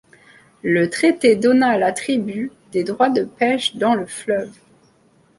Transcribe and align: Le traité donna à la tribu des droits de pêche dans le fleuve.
Le 0.63 0.89
traité 0.89 1.35
donna 1.35 1.67
à 1.69 1.77
la 1.77 1.91
tribu 1.91 2.51
des 2.71 2.83
droits 2.83 3.11
de 3.11 3.23
pêche 3.23 3.75
dans 3.75 3.93
le 3.93 4.07
fleuve. 4.07 4.49